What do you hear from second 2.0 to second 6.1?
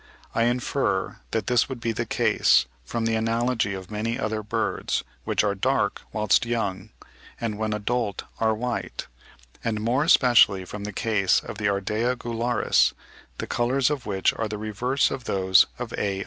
case, from the analogy of many other birds, which are dark